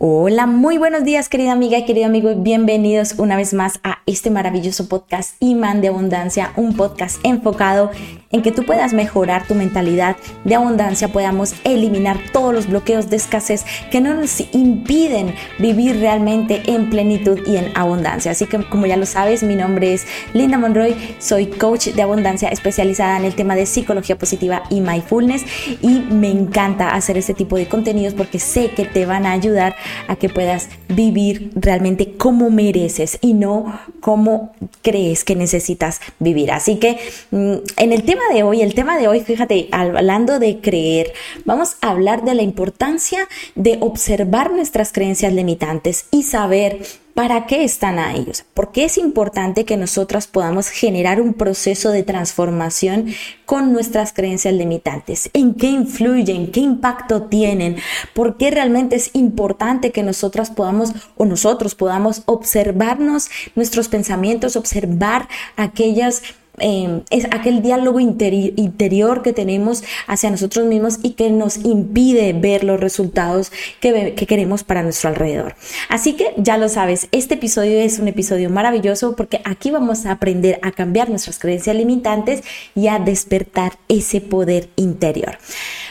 Hola, 0.00 0.46
muy 0.46 0.78
buenos 0.78 1.02
días 1.02 1.28
querida 1.28 1.50
amiga 1.50 1.76
y 1.76 1.84
querido 1.84 2.06
amigo, 2.06 2.32
bienvenidos 2.36 3.16
una 3.18 3.34
vez 3.34 3.52
más 3.52 3.80
a 3.82 3.98
este 4.06 4.30
maravilloso 4.30 4.88
podcast 4.88 5.34
Imán 5.40 5.80
de 5.80 5.88
Abundancia, 5.88 6.52
un 6.54 6.76
podcast 6.76 7.18
enfocado 7.24 7.90
en 8.30 8.42
que 8.42 8.52
tú 8.52 8.64
puedas 8.64 8.92
mejorar 8.92 9.46
tu 9.46 9.54
mentalidad 9.54 10.16
de 10.44 10.54
abundancia, 10.54 11.08
podamos 11.08 11.54
eliminar 11.64 12.18
todos 12.32 12.54
los 12.54 12.68
bloqueos 12.68 13.08
de 13.10 13.16
escasez 13.16 13.64
que 13.90 14.00
no 14.00 14.14
nos 14.14 14.40
impiden 14.52 15.34
vivir 15.58 15.98
realmente 15.98 16.62
en 16.66 16.90
plenitud 16.90 17.40
y 17.46 17.56
en 17.56 17.72
abundancia. 17.74 18.32
Así 18.32 18.46
que 18.46 18.58
como 18.68 18.86
ya 18.86 18.96
lo 18.96 19.06
sabes, 19.06 19.42
mi 19.42 19.56
nombre 19.56 19.94
es 19.94 20.06
Linda 20.34 20.58
Monroy, 20.58 20.94
soy 21.18 21.46
coach 21.46 21.88
de 21.88 22.02
abundancia 22.02 22.48
especializada 22.48 23.18
en 23.18 23.24
el 23.24 23.34
tema 23.34 23.54
de 23.56 23.66
psicología 23.66 24.18
positiva 24.18 24.62
y 24.70 24.80
mindfulness 24.80 25.44
y 25.80 26.00
me 26.10 26.30
encanta 26.30 26.90
hacer 26.94 27.16
este 27.16 27.34
tipo 27.34 27.56
de 27.56 27.66
contenidos 27.66 28.14
porque 28.14 28.38
sé 28.38 28.70
que 28.70 28.84
te 28.84 29.06
van 29.06 29.26
a 29.26 29.32
ayudar 29.32 29.76
a 30.06 30.16
que 30.16 30.28
puedas 30.28 30.68
vivir 30.88 31.50
realmente 31.54 32.14
como 32.16 32.50
mereces 32.50 33.18
y 33.20 33.34
no 33.34 33.78
como 34.00 34.52
crees 34.82 35.24
que 35.24 35.34
necesitas 35.34 36.00
vivir. 36.18 36.52
Así 36.52 36.76
que 36.76 36.98
mm, 37.30 37.54
en 37.76 37.92
el 37.92 38.02
tema 38.02 38.17
de 38.32 38.42
hoy, 38.42 38.62
el 38.62 38.74
tema 38.74 38.98
de 38.98 39.08
hoy, 39.08 39.20
fíjate, 39.20 39.68
hablando 39.72 40.38
de 40.38 40.60
creer, 40.60 41.12
vamos 41.44 41.76
a 41.80 41.90
hablar 41.90 42.24
de 42.24 42.34
la 42.34 42.42
importancia 42.42 43.28
de 43.54 43.78
observar 43.80 44.52
nuestras 44.52 44.92
creencias 44.92 45.32
limitantes 45.32 46.06
y 46.10 46.24
saber 46.24 46.80
¿Para 47.18 47.46
qué 47.46 47.64
están 47.64 47.98
ahí? 47.98 48.30
¿Por 48.54 48.70
qué 48.70 48.84
es 48.84 48.96
importante 48.96 49.64
que 49.64 49.76
nosotras 49.76 50.28
podamos 50.28 50.68
generar 50.68 51.20
un 51.20 51.34
proceso 51.34 51.90
de 51.90 52.04
transformación 52.04 53.06
con 53.44 53.72
nuestras 53.72 54.12
creencias 54.12 54.54
limitantes? 54.54 55.28
¿En 55.32 55.54
qué 55.54 55.66
influyen? 55.66 56.52
¿Qué 56.52 56.60
impacto 56.60 57.22
tienen? 57.22 57.74
¿Por 58.14 58.36
qué 58.36 58.52
realmente 58.52 58.94
es 58.94 59.10
importante 59.14 59.90
que 59.90 60.04
nosotras 60.04 60.50
podamos 60.52 60.92
o 61.16 61.24
nosotros 61.24 61.74
podamos 61.74 62.22
observarnos 62.26 63.30
nuestros 63.56 63.88
pensamientos, 63.88 64.54
observar 64.54 65.26
aquellas 65.56 66.22
Em, 66.60 67.02
es 67.10 67.26
aquel 67.26 67.62
diálogo 67.62 68.00
interior 68.00 69.22
que 69.22 69.32
tenemos 69.32 69.82
hacia 70.06 70.30
nosotros 70.30 70.66
mismos 70.66 70.98
y 71.02 71.10
que 71.12 71.30
nos 71.30 71.64
impide 71.64 72.32
ver 72.32 72.64
los 72.64 72.80
resultados 72.80 73.52
que, 73.80 74.14
que 74.14 74.26
queremos 74.26 74.64
para 74.64 74.82
nuestro 74.82 75.10
alrededor. 75.10 75.54
Así 75.88 76.14
que 76.14 76.34
ya 76.36 76.58
lo 76.58 76.68
sabes, 76.68 77.08
este 77.12 77.34
episodio 77.34 77.78
es 77.80 77.98
un 77.98 78.08
episodio 78.08 78.50
maravilloso 78.50 79.16
porque 79.16 79.40
aquí 79.44 79.70
vamos 79.70 80.06
a 80.06 80.12
aprender 80.12 80.58
a 80.62 80.72
cambiar 80.72 81.10
nuestras 81.10 81.38
creencias 81.38 81.76
limitantes 81.76 82.42
y 82.74 82.88
a 82.88 82.98
despertar 82.98 83.78
ese 83.88 84.20
poder 84.20 84.68
interior. 84.76 85.38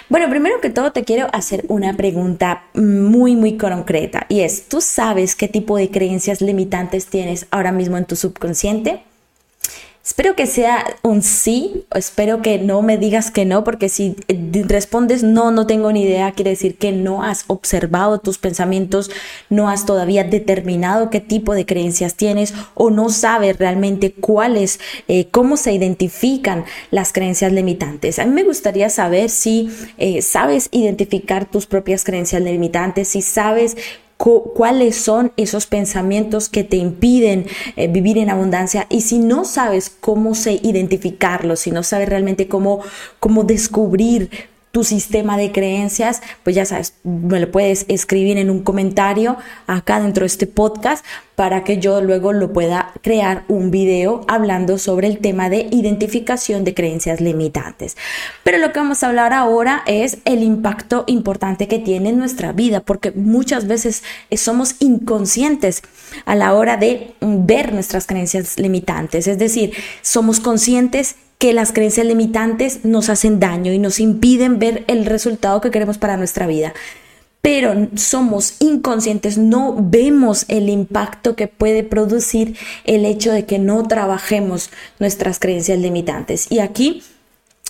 Bueno, 0.10 0.30
primero 0.30 0.62
que 0.62 0.70
todo 0.70 0.94
te 0.94 1.04
quiero 1.04 1.28
hacer 1.34 1.66
una 1.68 1.98
pregunta 1.98 2.64
muy, 2.74 3.36
muy 3.36 3.58
concreta 3.58 4.26
y 4.30 4.40
es, 4.42 4.70
¿tú 4.70 4.80
sabes 4.80 5.36
qué 5.36 5.50
tipo 5.50 5.76
de 5.78 5.90
creencias 5.90 6.42
limitantes 6.42 7.08
tienes 7.08 7.46
ahora 7.52 7.74
mismo 7.74 7.98
en 7.98 8.06
tu 8.06 8.16
subconsciente? 8.16 9.07
Espero 10.08 10.38
que 10.38 10.46
sea 10.46 10.86
un 11.04 11.22
sí, 11.22 11.86
espero 11.94 12.42
que 12.42 12.60
no 12.60 12.82
me 12.82 12.98
digas 12.98 13.30
que 13.30 13.44
no, 13.44 13.66
porque 13.66 13.90
si 13.90 14.16
eh, 14.30 14.64
respondes 14.66 15.22
no, 15.22 15.52
no 15.52 15.68
tengo 15.68 15.92
ni 15.92 16.04
idea, 16.04 16.32
quiere 16.32 16.52
decir 16.52 16.78
que 16.78 16.94
no 16.94 17.24
has 17.24 17.44
observado 17.48 18.18
tus 18.20 18.38
pensamientos, 18.38 19.12
no 19.50 19.70
has 19.70 19.86
todavía 19.86 20.24
determinado 20.24 21.10
qué 21.10 21.20
tipo 21.20 21.54
de 21.54 21.66
creencias 21.66 22.16
tienes 22.16 22.54
o 22.74 22.90
no 22.90 23.10
sabes 23.10 23.58
realmente 23.58 24.14
cuáles, 24.14 24.80
eh, 25.10 25.28
cómo 25.30 25.58
se 25.58 25.74
identifican 25.74 26.64
las 26.90 27.12
creencias 27.12 27.52
limitantes. 27.52 28.18
A 28.20 28.26
mí 28.26 28.32
me 28.32 28.46
gustaría 28.46 28.90
saber 28.90 29.30
si 29.30 29.70
eh, 29.98 30.22
sabes 30.22 30.70
identificar 30.72 31.52
tus 31.52 31.66
propias 31.66 32.06
creencias 32.06 32.42
limitantes, 32.42 33.10
si 33.10 33.22
sabes 33.22 33.76
cuáles 34.18 34.96
son 34.96 35.32
esos 35.38 35.68
pensamientos 35.68 36.50
que 36.50 36.64
te 36.64 36.78
impiden 36.78 37.46
eh, 37.76 37.88
vivir 37.88 38.18
en 38.18 38.30
abundancia. 38.30 38.88
Y 38.90 39.02
si 39.02 39.20
no 39.20 39.46
sabes 39.46 39.90
cómo 39.90 40.36
se 40.36 40.54
identificarlos, 40.54 41.62
si 41.62 41.72
no 41.72 41.84
sabes 41.84 42.10
realmente 42.10 42.48
cómo, 42.48 42.82
cómo 43.20 43.44
descubrir 43.44 44.30
tu 44.78 44.84
sistema 44.84 45.38
de 45.38 45.52
creencias, 45.52 46.22
pues 46.44 46.56
ya 46.56 46.64
sabes, 46.64 46.94
me 47.04 47.40
lo 47.40 47.52
puedes 47.52 47.86
escribir 47.88 48.38
en 48.38 48.52
un 48.52 48.62
comentario 48.62 49.36
acá 49.66 50.00
dentro 50.00 50.22
de 50.22 50.28
este 50.28 50.46
podcast 50.46 51.04
para 51.34 51.64
que 51.64 51.80
yo 51.80 52.00
luego 52.00 52.32
lo 52.32 52.54
pueda 52.54 52.94
crear 53.02 53.44
un 53.48 53.72
video 53.72 54.22
hablando 54.28 54.78
sobre 54.78 55.08
el 55.08 55.18
tema 55.18 55.50
de 55.50 55.68
identificación 55.72 56.64
de 56.64 56.76
creencias 56.76 57.22
limitantes. 57.22 57.98
Pero 58.44 58.60
lo 58.60 58.72
que 58.72 58.80
vamos 58.80 59.02
a 59.02 59.08
hablar 59.08 59.34
ahora 59.34 59.82
es 59.88 60.20
el 60.26 60.44
impacto 60.44 61.06
importante 61.08 61.68
que 61.68 61.80
tiene 61.80 62.10
en 62.10 62.20
nuestra 62.20 62.52
vida, 62.52 62.82
porque 62.82 63.10
muchas 63.10 63.66
veces 63.66 64.04
somos 64.36 64.76
inconscientes 64.78 65.82
a 66.26 66.36
la 66.36 66.54
hora 66.54 66.78
de 66.78 67.16
ver 67.20 67.74
nuestras 67.74 68.06
creencias 68.06 68.60
limitantes, 68.60 69.26
es 69.26 69.40
decir, 69.40 69.74
somos 70.04 70.40
conscientes 70.40 71.16
que 71.38 71.54
las 71.54 71.72
creencias 71.72 72.06
limitantes 72.06 72.84
nos 72.84 73.10
hacen 73.10 73.40
daño 73.40 73.72
y 73.72 73.80
nos 73.80 74.00
impiden 74.00 74.60
ver 74.60 74.84
el 74.88 75.06
resultado 75.06 75.62
que 75.62 75.72
queremos 75.72 75.98
para 75.98 76.18
nuestra 76.18 76.48
vida. 76.48 76.74
Pero 77.42 77.88
somos 77.96 78.56
inconscientes, 78.60 79.38
no 79.38 79.76
vemos 79.78 80.46
el 80.48 80.70
impacto 80.70 81.36
que 81.36 81.48
puede 81.48 81.84
producir 81.84 82.58
el 82.84 83.06
hecho 83.06 83.32
de 83.32 83.46
que 83.46 83.60
no 83.60 83.88
trabajemos 83.88 84.72
nuestras 85.00 85.40
creencias 85.40 85.80
limitantes. 85.80 86.48
Y 86.50 86.60
aquí 86.60 87.04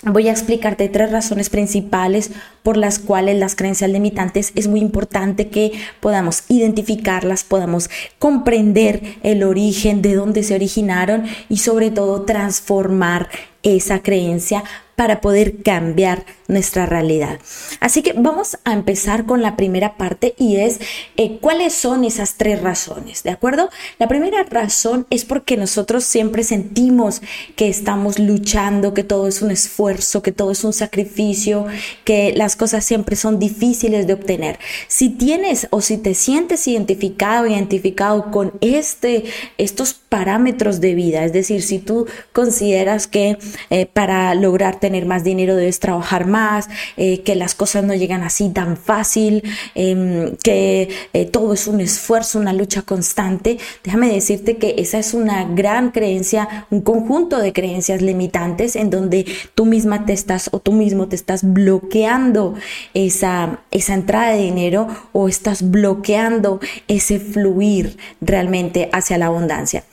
voy 0.03 0.29
a 0.29 0.31
explicarte 0.31 0.89
tres 0.89 1.11
razones 1.11 1.49
principales 1.49 2.31
por 2.67 2.75
las 2.75 2.99
cuales 2.99 3.39
las 3.39 3.55
creencias 3.55 3.89
limitantes 3.89 4.51
es 4.55 4.67
muy 4.67 4.81
importante 4.81 5.47
que 5.47 5.71
podamos 6.01 6.43
identificarlas, 6.49 7.45
podamos 7.45 7.89
comprender 8.19 9.15
el 9.23 9.43
origen, 9.43 10.01
de 10.01 10.15
dónde 10.15 10.43
se 10.43 10.53
originaron 10.53 11.23
y 11.47 11.59
sobre 11.59 11.91
todo 11.91 12.23
transformar 12.23 13.29
esa 13.63 14.03
creencia 14.03 14.65
para 14.97 15.21
poder 15.21 15.61
cambiar 15.61 16.25
nuestra 16.47 16.87
realidad. 16.87 17.39
Así 17.79 18.01
que 18.01 18.13
vamos 18.13 18.57
a 18.63 18.73
empezar 18.73 19.27
con 19.27 19.43
la 19.43 19.55
primera 19.55 19.95
parte 19.95 20.33
y 20.39 20.55
es 20.55 20.79
eh, 21.17 21.37
cuáles 21.39 21.75
son 21.75 22.03
esas 22.03 22.33
tres 22.33 22.63
razones, 22.63 23.21
¿de 23.21 23.29
acuerdo? 23.29 23.69
La 23.99 24.07
primera 24.07 24.41
razón 24.41 25.05
es 25.11 25.23
porque 25.23 25.55
nosotros 25.55 26.03
siempre 26.03 26.43
sentimos 26.43 27.21
que 27.55 27.69
estamos 27.69 28.17
luchando, 28.17 28.95
que 28.95 29.03
todo 29.03 29.27
es 29.27 29.43
un 29.43 29.51
esfuerzo, 29.51 30.23
que 30.23 30.31
todo 30.31 30.49
es 30.49 30.63
un 30.63 30.73
sacrificio, 30.73 31.67
que 32.03 32.33
las 32.35 32.55
cosas 32.57 32.83
siempre 32.83 33.15
son 33.15 33.39
difíciles 33.39 34.07
de 34.07 34.13
obtener. 34.13 34.59
Si 34.87 35.09
tienes 35.09 35.67
o 35.69 35.81
si 35.81 35.97
te 35.97 36.13
sientes 36.13 36.67
identificado, 36.67 37.47
identificado 37.47 38.31
con 38.31 38.53
este, 38.61 39.25
estos 39.57 39.93
parámetros 39.93 40.81
de 40.81 40.95
vida, 40.95 41.23
es 41.23 41.33
decir, 41.33 41.61
si 41.61 41.79
tú 41.79 42.07
consideras 42.33 43.07
que 43.07 43.37
eh, 43.69 43.85
para 43.85 44.33
lograr 44.35 44.79
tener 44.79 45.05
más 45.05 45.23
dinero 45.23 45.55
debes 45.55 45.79
trabajar 45.79 46.27
más, 46.27 46.69
eh, 46.95 47.21
que 47.21 47.35
las 47.35 47.55
cosas 47.55 47.83
no 47.83 47.93
llegan 47.93 48.23
así 48.23 48.49
tan 48.49 48.77
fácil, 48.77 49.43
em, 49.75 50.35
que 50.43 50.89
eh, 51.13 51.25
todo 51.25 51.53
es 51.53 51.67
un 51.67 51.81
esfuerzo, 51.81 52.39
una 52.39 52.53
lucha 52.53 52.81
constante. 52.81 53.57
Déjame 53.83 54.11
decirte 54.11 54.57
que 54.57 54.75
esa 54.77 54.97
es 54.99 55.13
una 55.13 55.45
gran 55.45 55.91
creencia, 55.91 56.67
un 56.69 56.81
conjunto 56.81 57.39
de 57.39 57.53
creencias 57.53 58.01
limitantes 58.01 58.75
en 58.75 58.89
donde 58.89 59.25
tú 59.55 59.65
misma 59.65 60.05
te 60.05 60.13
estás 60.13 60.49
o 60.51 60.59
tú 60.59 60.71
mismo 60.71 61.07
te 61.07 61.15
estás 61.15 61.41
bloqueando 61.43 62.46
esa, 62.93 63.59
esa 63.71 63.93
entrada 63.93 64.31
de 64.31 64.41
dinero 64.43 64.87
o 65.13 65.27
estás 65.27 65.69
bloqueando 65.69 66.59
ese 66.87 67.19
fluir 67.19 67.97
realmente 68.21 68.89
hacia 68.93 69.17
la 69.17 69.27
abundancia. 69.27 69.83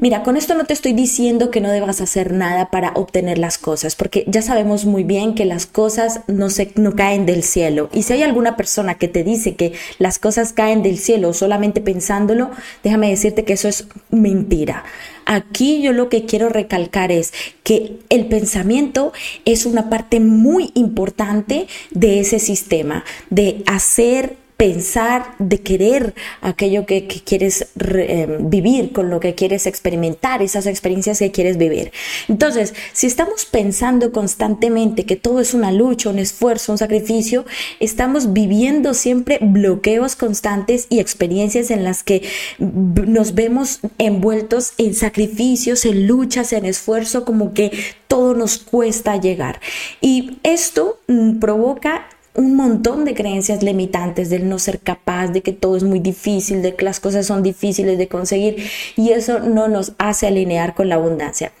Mira, 0.00 0.22
con 0.22 0.36
esto 0.36 0.54
no 0.54 0.64
te 0.64 0.72
estoy 0.72 0.92
diciendo 0.92 1.50
que 1.50 1.60
no 1.60 1.70
debas 1.70 2.00
hacer 2.00 2.32
nada 2.32 2.70
para 2.70 2.92
obtener 2.94 3.38
las 3.38 3.58
cosas, 3.58 3.96
porque 3.96 4.24
ya 4.26 4.42
sabemos 4.42 4.84
muy 4.84 5.04
bien 5.04 5.34
que 5.34 5.44
las 5.44 5.66
cosas 5.66 6.20
no, 6.26 6.50
se, 6.50 6.72
no 6.76 6.94
caen 6.94 7.26
del 7.26 7.42
cielo. 7.42 7.88
Y 7.92 8.02
si 8.02 8.12
hay 8.14 8.22
alguna 8.22 8.56
persona 8.56 8.94
que 8.94 9.08
te 9.08 9.24
dice 9.24 9.54
que 9.54 9.72
las 9.98 10.18
cosas 10.18 10.52
caen 10.52 10.82
del 10.82 10.98
cielo 10.98 11.32
solamente 11.32 11.80
pensándolo, 11.80 12.50
déjame 12.82 13.10
decirte 13.10 13.44
que 13.44 13.54
eso 13.54 13.68
es 13.68 13.86
mentira. 14.10 14.84
Aquí 15.26 15.82
yo 15.82 15.92
lo 15.92 16.08
que 16.08 16.24
quiero 16.24 16.48
recalcar 16.48 17.12
es 17.12 17.32
que 17.62 17.98
el 18.08 18.26
pensamiento 18.26 19.12
es 19.44 19.66
una 19.66 19.90
parte 19.90 20.20
muy 20.20 20.70
importante 20.74 21.66
de 21.90 22.20
ese 22.20 22.38
sistema, 22.38 23.04
de 23.30 23.62
hacer 23.66 24.36
pensar, 24.56 25.34
de 25.38 25.60
querer 25.60 26.14
aquello 26.40 26.86
que, 26.86 27.06
quieres 27.06 27.68
em, 27.76 28.48
vivir, 28.48 28.92
con 28.92 29.10
lo 29.10 29.20
que 29.20 29.34
quieres 29.34 29.66
experimentar, 29.66 30.42
esas 30.42 30.66
experiencias 30.66 31.18
que 31.18 31.30
quieres 31.32 31.56
vivir. 31.56 31.92
Entonces, 32.28 32.74
si 32.92 33.06
estamos 33.06 33.46
pensando 33.46 34.12
constantemente 34.12 35.04
que 35.04 35.16
todo 35.16 35.40
es 35.40 35.54
una 35.54 35.72
lucha, 35.72 36.10
un 36.10 36.18
esfuerzo, 36.18 36.72
un 36.72 36.78
sacrificio, 36.78 37.44
estamos 37.80 38.32
viviendo 38.32 38.94
siempre 38.94 39.38
bloqueos 39.40 40.16
constantes 40.16 40.86
y 40.88 41.00
experiencias 41.00 41.70
en 41.70 41.84
las 41.84 42.02
que 42.02 42.22
nos 42.58 43.34
vemos 43.34 43.80
envueltos 43.98 44.72
en 44.78 44.94
sacrificios, 44.94 45.84
en 45.84 46.06
luchas, 46.06 46.52
en 46.52 46.64
esfuerzo, 46.64 47.24
como 47.24 47.54
que 47.54 47.72
todo 48.08 48.34
nos 48.34 48.58
cuesta 48.58 49.16
llegar. 49.16 49.60
Y 50.00 50.38
esto 50.42 51.00
mm, 51.08 51.38
provoca 51.40 52.06
un 52.34 52.56
montón 52.56 53.04
de 53.04 53.14
creencias 53.14 53.62
limitantes 53.62 54.28
del 54.28 54.48
no 54.48 54.58
ser 54.58 54.80
capaz, 54.80 55.28
de 55.28 55.40
que 55.40 55.52
todo 55.52 55.76
es 55.76 55.84
muy 55.84 56.00
difícil, 56.00 56.62
de 56.62 56.74
que 56.74 56.84
las 56.84 57.00
cosas 57.00 57.26
son 57.26 57.42
difíciles 57.42 57.96
de 57.96 58.08
conseguir 58.08 58.68
y 58.96 59.10
eso 59.10 59.38
no 59.38 59.68
nos 59.68 59.92
hace 59.98 60.26
alinear 60.26 60.74
con 60.74 60.88
la 60.88 60.96
abundancia. 60.96 61.52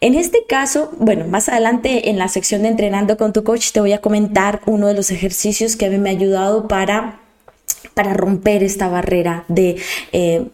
En 0.00 0.14
este 0.14 0.44
caso, 0.46 0.92
bueno, 0.98 1.26
más 1.26 1.48
adelante 1.48 2.10
en 2.10 2.18
la 2.18 2.28
sección 2.28 2.62
de 2.62 2.68
entrenando 2.68 3.16
con 3.16 3.32
tu 3.32 3.44
coach 3.44 3.70
te 3.72 3.80
voy 3.80 3.92
a 3.92 4.00
comentar 4.00 4.60
uno 4.66 4.88
de 4.88 4.94
los 4.94 5.10
ejercicios 5.10 5.76
que 5.76 5.86
a 5.86 5.90
mí 5.90 5.98
me 5.98 6.10
ha 6.10 6.12
ayudado 6.12 6.68
para, 6.68 7.20
para 7.94 8.12
romper 8.12 8.62
esta 8.62 8.88
barrera 8.88 9.44
de... 9.48 9.76
Eh, 10.12 10.48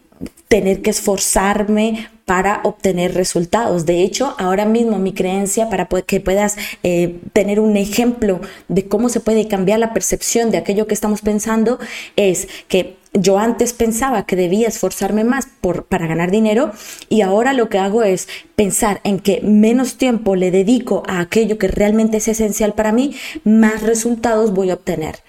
tener 0.47 0.81
que 0.81 0.89
esforzarme 0.89 2.09
para 2.25 2.61
obtener 2.63 3.13
resultados. 3.13 3.85
De 3.85 4.03
hecho, 4.03 4.35
ahora 4.37 4.65
mismo 4.65 4.99
mi 4.99 5.13
creencia 5.13 5.69
para 5.69 5.85
que 5.85 6.19
puedas 6.19 6.55
eh, 6.83 7.19
tener 7.33 7.59
un 7.59 7.77
ejemplo 7.77 8.41
de 8.67 8.87
cómo 8.87 9.09
se 9.09 9.19
puede 9.19 9.47
cambiar 9.47 9.79
la 9.79 9.93
percepción 9.93 10.51
de 10.51 10.57
aquello 10.57 10.87
que 10.87 10.93
estamos 10.93 11.21
pensando 11.21 11.79
es 12.15 12.47
que 12.67 12.97
yo 13.13 13.37
antes 13.37 13.73
pensaba 13.73 14.25
que 14.25 14.37
debía 14.37 14.69
esforzarme 14.69 15.25
más 15.25 15.47
por, 15.59 15.83
para 15.85 16.07
ganar 16.07 16.31
dinero 16.31 16.71
y 17.09 17.21
ahora 17.21 17.51
lo 17.51 17.67
que 17.67 17.77
hago 17.77 18.03
es 18.03 18.29
pensar 18.55 19.01
en 19.03 19.19
que 19.19 19.41
menos 19.41 19.97
tiempo 19.97 20.37
le 20.37 20.51
dedico 20.51 21.03
a 21.07 21.19
aquello 21.19 21.57
que 21.57 21.67
realmente 21.67 22.17
es 22.17 22.29
esencial 22.29 22.73
para 22.73 22.93
mí, 22.93 23.13
más 23.43 23.83
resultados 23.83 24.53
voy 24.53 24.69
a 24.69 24.75
obtener. 24.75 25.19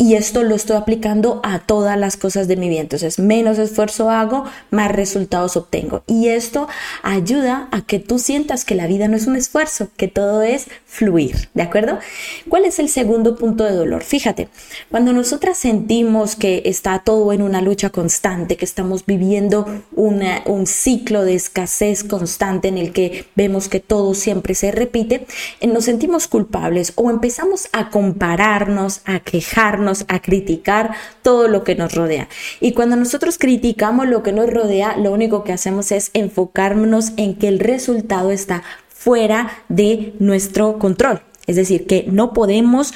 Y 0.00 0.14
esto 0.14 0.44
lo 0.44 0.54
estoy 0.54 0.76
aplicando 0.76 1.40
a 1.42 1.58
todas 1.58 1.98
las 1.98 2.16
cosas 2.16 2.46
de 2.46 2.56
mi 2.56 2.68
vida. 2.68 2.80
Entonces, 2.80 3.18
menos 3.18 3.58
esfuerzo 3.58 4.10
hago, 4.10 4.44
más 4.70 4.92
resultados 4.92 5.56
obtengo. 5.56 6.04
Y 6.06 6.28
esto 6.28 6.68
ayuda 7.02 7.68
a 7.72 7.82
que 7.82 7.98
tú 7.98 8.18
sientas 8.20 8.64
que 8.64 8.76
la 8.76 8.86
vida 8.86 9.08
no 9.08 9.16
es 9.16 9.26
un 9.26 9.36
esfuerzo, 9.36 9.88
que 9.96 10.06
todo 10.06 10.42
es 10.42 10.68
fluir. 10.86 11.48
¿De 11.52 11.62
acuerdo? 11.62 11.98
¿Cuál 12.48 12.64
es 12.64 12.78
el 12.78 12.88
segundo 12.88 13.36
punto 13.36 13.64
de 13.64 13.72
dolor? 13.72 14.04
Fíjate, 14.04 14.48
cuando 14.90 15.12
nosotras 15.12 15.58
sentimos 15.58 16.36
que 16.36 16.62
está 16.64 17.00
todo 17.00 17.32
en 17.32 17.42
una 17.42 17.60
lucha 17.60 17.90
constante, 17.90 18.56
que 18.56 18.64
estamos 18.64 19.04
viviendo 19.04 19.66
un 19.96 20.66
ciclo 20.66 21.24
de 21.24 21.34
escasez 21.34 22.04
constante 22.04 22.68
en 22.68 22.78
el 22.78 22.92
que 22.92 23.26
vemos 23.34 23.68
que 23.68 23.80
todo 23.80 24.14
siempre 24.14 24.54
se 24.54 24.70
repite, 24.70 25.26
eh, 25.60 25.66
nos 25.66 25.84
sentimos 25.84 26.28
culpables 26.28 26.92
o 26.96 27.10
empezamos 27.10 27.68
a 27.72 27.90
compararnos, 27.90 29.00
a 29.04 29.20
quejar 29.20 29.67
a 30.08 30.20
criticar 30.20 30.94
todo 31.22 31.48
lo 31.48 31.64
que 31.64 31.74
nos 31.74 31.94
rodea. 31.94 32.28
Y 32.60 32.72
cuando 32.72 32.96
nosotros 32.96 33.38
criticamos 33.38 34.08
lo 34.08 34.22
que 34.22 34.32
nos 34.32 34.50
rodea, 34.50 34.96
lo 34.96 35.12
único 35.12 35.44
que 35.44 35.52
hacemos 35.52 35.92
es 35.92 36.10
enfocarnos 36.14 37.12
en 37.16 37.34
que 37.34 37.48
el 37.48 37.58
resultado 37.58 38.30
está 38.30 38.62
fuera 38.88 39.50
de 39.68 40.14
nuestro 40.18 40.78
control. 40.78 41.22
Es 41.48 41.56
decir, 41.56 41.86
que 41.86 42.04
no 42.08 42.32
podemos, 42.32 42.94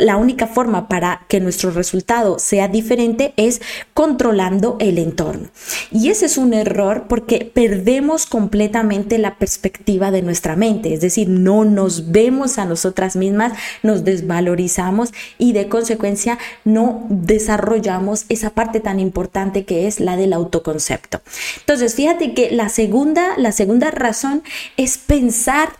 la 0.00 0.16
única 0.16 0.46
forma 0.46 0.88
para 0.88 1.26
que 1.28 1.40
nuestro 1.40 1.70
resultado 1.72 2.38
sea 2.38 2.68
diferente 2.68 3.34
es 3.36 3.60
controlando 3.92 4.76
el 4.80 4.98
entorno. 4.98 5.48
Y 5.90 6.08
ese 6.08 6.26
es 6.26 6.38
un 6.38 6.54
error 6.54 7.06
porque 7.08 7.50
perdemos 7.52 8.24
completamente 8.24 9.18
la 9.18 9.36
perspectiva 9.36 10.10
de 10.10 10.22
nuestra 10.22 10.56
mente, 10.56 10.94
es 10.94 11.00
decir, 11.00 11.28
no 11.28 11.64
nos 11.64 12.12
vemos 12.12 12.58
a 12.58 12.64
nosotras 12.64 13.16
mismas, 13.16 13.52
nos 13.82 14.04
desvalorizamos 14.04 15.12
y 15.36 15.52
de 15.52 15.68
consecuencia 15.68 16.38
no 16.64 17.04
desarrollamos 17.10 18.24
esa 18.28 18.50
parte 18.50 18.80
tan 18.80 19.00
importante 19.00 19.64
que 19.64 19.88
es 19.88 19.98
la 19.98 20.16
del 20.16 20.32
autoconcepto. 20.32 21.20
Entonces, 21.58 21.94
fíjate 21.94 22.32
que 22.32 22.52
la 22.52 22.68
segunda, 22.68 23.36
la 23.36 23.50
segunda 23.50 23.90
razón 23.90 24.42
es 24.76 24.98
pensar 24.98 25.70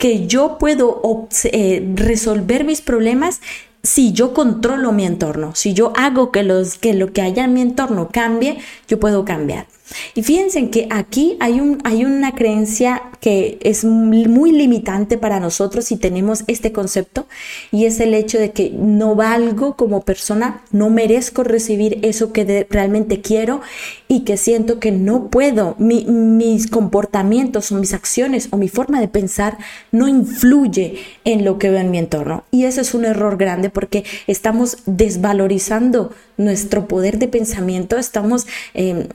que 0.00 0.26
yo 0.26 0.56
puedo 0.58 1.28
eh, 1.44 1.92
resolver 1.94 2.64
mis 2.64 2.80
problemas 2.80 3.40
si 3.82 4.12
yo 4.12 4.32
controlo 4.32 4.92
mi 4.92 5.04
entorno, 5.04 5.54
si 5.54 5.74
yo 5.74 5.92
hago 5.94 6.32
que, 6.32 6.42
los, 6.42 6.78
que 6.78 6.94
lo 6.94 7.12
que 7.12 7.20
haya 7.20 7.44
en 7.44 7.52
mi 7.52 7.60
entorno 7.60 8.08
cambie, 8.10 8.58
yo 8.88 8.98
puedo 8.98 9.26
cambiar. 9.26 9.66
Y 10.14 10.22
fíjense 10.22 10.70
que 10.70 10.86
aquí 10.90 11.36
hay, 11.40 11.60
un, 11.60 11.78
hay 11.84 12.04
una 12.04 12.32
creencia 12.34 13.02
que 13.20 13.58
es 13.62 13.84
muy 13.84 14.52
limitante 14.52 15.18
para 15.18 15.40
nosotros 15.40 15.84
si 15.84 15.96
tenemos 15.96 16.44
este 16.46 16.72
concepto 16.72 17.26
y 17.70 17.84
es 17.84 18.00
el 18.00 18.14
hecho 18.14 18.38
de 18.38 18.52
que 18.52 18.70
no 18.70 19.14
valgo 19.14 19.76
como 19.76 20.02
persona, 20.02 20.62
no 20.72 20.90
merezco 20.90 21.44
recibir 21.44 21.98
eso 22.02 22.32
que 22.32 22.66
realmente 22.70 23.20
quiero 23.20 23.60
y 24.08 24.20
que 24.20 24.36
siento 24.36 24.80
que 24.80 24.90
no 24.92 25.28
puedo, 25.28 25.74
mis 25.78 26.66
comportamientos 26.68 27.70
o 27.72 27.76
mis 27.76 27.94
acciones 27.94 28.48
o 28.50 28.56
mi 28.56 28.68
forma 28.68 29.00
de 29.00 29.08
pensar 29.08 29.58
no 29.92 30.08
influye 30.08 30.98
en 31.24 31.44
lo 31.44 31.58
que 31.58 31.70
veo 31.70 31.80
en 31.80 31.90
mi 31.90 31.98
entorno. 31.98 32.44
Y 32.50 32.64
ese 32.64 32.80
es 32.80 32.94
un 32.94 33.04
error 33.04 33.36
grande 33.36 33.70
porque 33.70 34.04
estamos 34.26 34.78
desvalorizando 34.86 36.12
nuestro 36.36 36.88
poder 36.88 37.18
de 37.18 37.28
pensamiento, 37.28 37.98
estamos... 37.98 38.46
Em, 38.74 39.06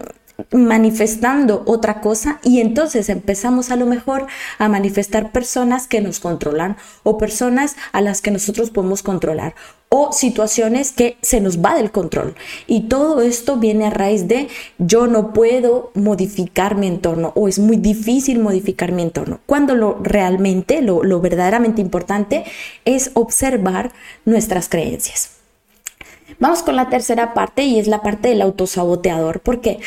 manifestando 0.51 1.63
otra 1.65 2.01
cosa 2.01 2.39
y 2.43 2.59
entonces 2.59 3.09
empezamos 3.09 3.71
a 3.71 3.75
lo 3.75 3.85
mejor 3.85 4.27
a 4.57 4.67
manifestar 4.69 5.31
personas 5.31 5.87
que 5.87 6.01
nos 6.01 6.19
controlan 6.19 6.77
o 7.03 7.17
personas 7.17 7.75
a 7.91 8.01
las 8.01 8.21
que 8.21 8.31
nosotros 8.31 8.69
podemos 8.69 9.01
controlar 9.03 9.55
o 9.89 10.11
situaciones 10.11 10.91
que 10.91 11.17
se 11.21 11.39
nos 11.39 11.63
va 11.63 11.75
del 11.75 11.91
control. 11.91 12.35
Y 12.67 12.89
todo 12.89 13.21
esto 13.21 13.57
viene 13.57 13.85
a 13.85 13.91
raíz 13.91 14.27
de 14.27 14.49
yo 14.77 15.07
no 15.07 15.31
puedo 15.31 15.91
modificar 15.93 16.75
mi 16.75 16.87
entorno 16.87 17.31
o 17.35 17.47
es 17.47 17.59
muy 17.59 17.77
difícil 17.77 18.39
modificar 18.39 18.91
mi 18.91 19.03
entorno. 19.03 19.39
Cuando 19.45 19.75
lo 19.75 19.99
realmente, 20.01 20.81
lo, 20.81 21.03
lo 21.03 21.21
verdaderamente 21.21 21.81
importante 21.81 22.43
es 22.83 23.11
observar 23.13 23.93
nuestras 24.25 24.67
creencias. 24.67 25.44
Vamos 26.39 26.63
con 26.63 26.75
la 26.75 26.89
tercera 26.89 27.33
parte 27.33 27.63
y 27.63 27.79
es 27.79 27.87
la 27.87 28.01
parte 28.01 28.29
del 28.29 28.41
autosaboteador. 28.41 29.39
¿Por 29.39 29.61
qué? 29.61 29.79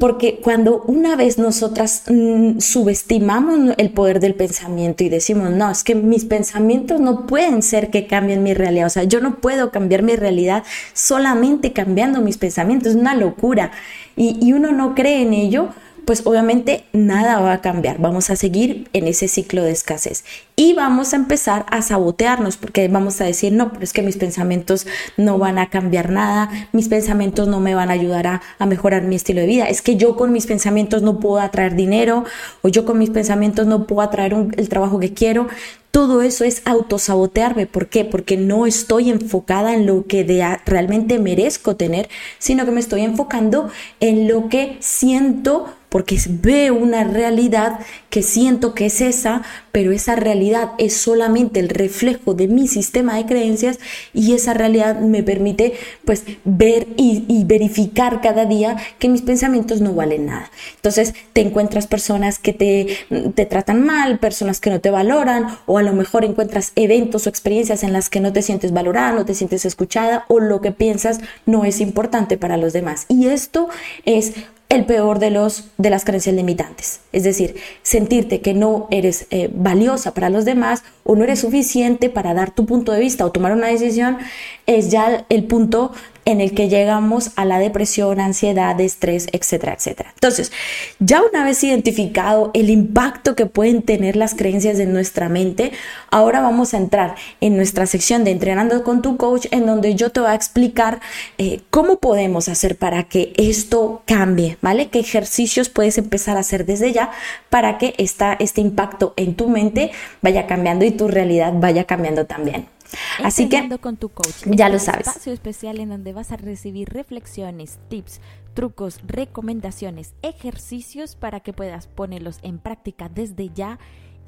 Porque 0.00 0.40
cuando 0.42 0.82
una 0.82 1.16
vez 1.16 1.38
nosotras 1.38 2.02
mm, 2.08 2.58
subestimamos 2.58 3.74
el 3.78 3.90
poder 3.90 4.20
del 4.20 4.34
pensamiento 4.34 5.04
y 5.04 5.08
decimos, 5.08 5.50
no, 5.50 5.70
es 5.70 5.84
que 5.84 5.94
mis 5.94 6.24
pensamientos 6.24 7.00
no 7.00 7.26
pueden 7.26 7.62
ser 7.62 7.90
que 7.90 8.06
cambien 8.06 8.42
mi 8.42 8.52
realidad. 8.52 8.86
O 8.86 8.90
sea, 8.90 9.04
yo 9.04 9.20
no 9.20 9.36
puedo 9.36 9.70
cambiar 9.70 10.02
mi 10.02 10.16
realidad 10.16 10.64
solamente 10.92 11.72
cambiando 11.72 12.20
mis 12.20 12.36
pensamientos. 12.36 12.90
Es 12.90 12.96
una 12.96 13.14
locura. 13.14 13.70
Y, 14.16 14.38
y 14.40 14.52
uno 14.52 14.72
no 14.72 14.94
cree 14.94 15.22
en 15.22 15.34
ello 15.34 15.70
pues 16.06 16.22
obviamente 16.24 16.84
nada 16.92 17.40
va 17.40 17.52
a 17.52 17.60
cambiar. 17.60 17.98
Vamos 17.98 18.30
a 18.30 18.36
seguir 18.36 18.88
en 18.92 19.08
ese 19.08 19.26
ciclo 19.28 19.62
de 19.62 19.72
escasez 19.72 20.24
y 20.54 20.72
vamos 20.72 21.12
a 21.12 21.16
empezar 21.16 21.66
a 21.68 21.82
sabotearnos 21.82 22.56
porque 22.56 22.86
vamos 22.88 23.20
a 23.20 23.24
decir, 23.24 23.52
no, 23.52 23.72
pero 23.72 23.82
es 23.84 23.92
que 23.92 24.02
mis 24.02 24.16
pensamientos 24.16 24.86
no 25.16 25.36
van 25.36 25.58
a 25.58 25.68
cambiar 25.68 26.10
nada, 26.10 26.48
mis 26.72 26.88
pensamientos 26.88 27.48
no 27.48 27.60
me 27.60 27.74
van 27.74 27.90
a 27.90 27.94
ayudar 27.94 28.26
a, 28.26 28.40
mejorar 28.66 29.02
mi 29.02 29.16
estilo 29.16 29.40
de 29.40 29.48
vida. 29.48 29.64
Es 29.68 29.82
que 29.82 29.96
yo 29.96 30.16
con 30.16 30.32
mis 30.32 30.46
pensamientos 30.46 31.02
no 31.02 31.18
puedo 31.18 31.40
atraer 31.40 31.74
dinero 31.74 32.24
o 32.62 32.68
yo 32.68 32.84
con 32.84 32.98
mis 32.98 33.10
pensamientos 33.10 33.66
no 33.66 33.86
puedo 33.86 34.02
atraer 34.02 34.34
el 34.56 34.68
trabajo 34.68 35.00
que 35.00 35.12
quiero. 35.12 35.48
Todo 35.96 36.20
eso 36.20 36.44
es 36.44 36.60
autosabotearme. 36.66 37.66
¿Por 37.66 37.88
qué? 37.88 38.04
Porque 38.04 38.36
no 38.36 38.66
estoy 38.66 39.08
enfocada 39.08 39.72
en 39.72 39.86
lo 39.86 40.04
que 40.06 40.24
realmente 40.66 41.18
merezco 41.18 41.76
tener, 41.76 42.10
sino 42.38 42.66
que 42.66 42.70
me 42.70 42.80
estoy 42.80 43.00
enfocando 43.00 43.70
en 43.98 44.28
lo 44.28 44.50
que 44.50 44.76
siento 44.80 45.72
porque 45.88 46.20
veo 46.28 46.74
una 46.74 47.04
realidad 47.04 47.80
que 48.10 48.22
siento 48.22 48.74
que 48.74 48.84
es 48.84 49.00
esa, 49.00 49.40
pero 49.76 49.92
esa 49.92 50.16
realidad 50.16 50.70
es 50.78 50.96
solamente 50.96 51.60
el 51.60 51.68
reflejo 51.68 52.32
de 52.32 52.48
mi 52.48 52.66
sistema 52.66 53.16
de 53.16 53.26
creencias 53.26 53.78
y 54.14 54.32
esa 54.32 54.54
realidad 54.54 55.00
me 55.00 55.22
permite 55.22 55.74
pues 56.06 56.24
ver 56.46 56.86
y, 56.96 57.44
verificar 57.44 58.22
cada 58.22 58.46
día 58.46 58.78
que 58.98 59.10
mis 59.10 59.20
pensamientos 59.20 59.82
no 59.82 59.92
valen 59.92 60.24
nada. 60.24 60.50
Entonces 60.76 61.12
te 61.34 61.42
encuentras 61.42 61.86
personas 61.86 62.38
que 62.38 62.54
te, 62.54 62.96
te 63.34 63.44
tratan 63.44 63.84
mal, 63.84 64.18
personas 64.18 64.60
que 64.60 64.70
no 64.70 64.80
te 64.80 64.90
valoran 64.90 65.58
o 65.66 65.76
a 65.76 65.82
lo 65.82 65.92
mejor 65.92 66.24
encuentras 66.24 66.72
eventos 66.74 67.26
o 67.26 67.28
experiencias 67.28 67.82
en 67.82 67.92
las 67.92 68.08
que 68.08 68.20
no 68.20 68.32
te 68.32 68.40
sientes 68.40 68.72
valorada, 68.72 69.12
no 69.12 69.26
te 69.26 69.34
sientes 69.34 69.66
escuchada 69.66 70.24
o 70.28 70.40
lo 70.40 70.62
que 70.62 70.72
piensas 70.72 71.20
no 71.44 71.66
es 71.66 71.82
importante 71.82 72.38
para 72.38 72.56
los 72.56 72.72
demás. 72.72 73.04
Y 73.10 73.26
esto 73.26 73.68
es 74.06 74.32
el 74.68 74.84
peor 74.84 75.18
de, 75.18 75.30
los, 75.30 75.64
de 75.78 75.90
las 75.90 76.04
creencias 76.04 76.34
limitantes. 76.34 77.00
Es 77.12 77.24
decir, 77.24 77.56
sentirte 77.82 78.40
que 78.40 78.52
no 78.52 78.88
eres 78.90 79.26
eh, 79.30 79.48
valiosa 79.52 80.12
para 80.12 80.28
los 80.28 80.44
demás 80.44 80.82
o 81.04 81.14
no 81.14 81.24
eres 81.24 81.40
suficiente 81.40 82.10
para 82.10 82.34
dar 82.34 82.50
tu 82.50 82.66
punto 82.66 82.92
de 82.92 83.00
vista 83.00 83.24
o 83.24 83.32
tomar 83.32 83.52
una 83.52 83.68
decisión 83.68 84.18
es 84.66 84.90
ya 84.90 85.24
el 85.28 85.44
punto 85.44 85.92
en 86.26 86.42
el 86.42 86.52
que 86.54 86.68
llegamos 86.68 87.30
a 87.36 87.46
la 87.46 87.58
depresión, 87.58 88.20
ansiedad, 88.20 88.78
estrés, 88.80 89.28
etcétera, 89.32 89.72
etcétera. 89.72 90.10
Entonces, 90.12 90.52
ya 90.98 91.22
una 91.22 91.44
vez 91.44 91.64
identificado 91.64 92.50
el 92.52 92.68
impacto 92.68 93.34
que 93.34 93.46
pueden 93.46 93.82
tener 93.82 94.16
las 94.16 94.34
creencias 94.34 94.76
de 94.76 94.86
nuestra 94.86 95.30
mente, 95.30 95.72
ahora 96.10 96.40
vamos 96.40 96.74
a 96.74 96.76
entrar 96.76 97.14
en 97.40 97.56
nuestra 97.56 97.86
sección 97.86 98.24
de 98.24 98.32
entrenando 98.32 98.84
con 98.84 99.00
tu 99.00 99.16
coach, 99.16 99.46
en 99.52 99.64
donde 99.64 99.94
yo 99.94 100.10
te 100.10 100.20
voy 100.20 100.30
a 100.30 100.34
explicar 100.34 101.00
eh, 101.38 101.60
cómo 101.70 101.96
podemos 101.96 102.48
hacer 102.48 102.76
para 102.76 103.04
que 103.04 103.32
esto 103.36 104.02
cambie, 104.04 104.58
¿vale? 104.60 104.88
¿Qué 104.88 104.98
ejercicios 104.98 105.68
puedes 105.68 105.96
empezar 105.96 106.36
a 106.36 106.40
hacer 106.40 106.66
desde 106.66 106.92
ya 106.92 107.10
para 107.50 107.78
que 107.78 107.94
esta, 107.98 108.34
este 108.40 108.60
impacto 108.60 109.14
en 109.16 109.36
tu 109.36 109.48
mente 109.48 109.92
vaya 110.22 110.46
cambiando 110.46 110.84
y 110.84 110.90
tu 110.90 111.08
realidad 111.08 111.52
vaya 111.54 111.84
cambiando 111.84 112.26
también. 112.26 112.75
Así 113.22 113.48
que 113.48 113.68
con 113.78 113.96
tu 113.96 114.08
coach, 114.08 114.44
ya 114.46 114.68
lo 114.68 114.78
sabes. 114.78 115.06
Espacio 115.06 115.32
especial 115.32 115.80
en 115.80 115.88
donde 115.88 116.12
vas 116.12 116.32
a 116.32 116.36
recibir 116.36 116.88
reflexiones, 116.88 117.78
tips, 117.88 118.20
trucos, 118.54 119.00
recomendaciones, 119.06 120.14
ejercicios 120.22 121.16
para 121.16 121.40
que 121.40 121.52
puedas 121.52 121.86
ponerlos 121.86 122.38
en 122.42 122.58
práctica 122.58 123.08
desde 123.08 123.50
ya 123.50 123.78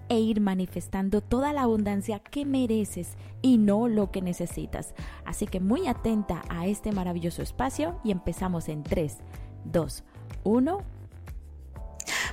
e 0.09 0.19
ir 0.19 0.41
manifestando 0.41 1.21
toda 1.21 1.53
la 1.53 1.63
abundancia 1.63 2.19
que 2.19 2.45
mereces 2.45 3.17
y 3.43 3.59
no 3.59 3.89
lo 3.89 4.11
que 4.11 4.23
necesitas. 4.23 4.95
Así 5.25 5.47
que 5.47 5.61
muy 5.61 5.87
atenta 5.87 6.43
a 6.49 6.67
este 6.67 6.93
maravilloso 6.93 7.43
espacio 7.43 8.01
y 8.05 8.11
empezamos 8.11 8.69
en 8.69 8.83
3, 8.83 9.19
2, 9.65 10.05
1. 10.45 10.98